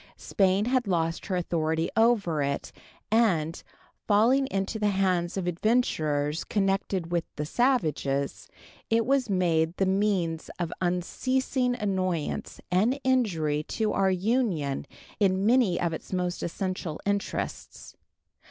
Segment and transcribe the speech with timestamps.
[0.17, 2.71] Spain had lost her authority over it,
[3.11, 3.61] and,
[4.07, 8.47] falling into the hands of adventurers connected with the savages,
[8.89, 14.87] it was made the means of unceasing annoyance and injury to our Union
[15.19, 17.95] in many of its most essential interests.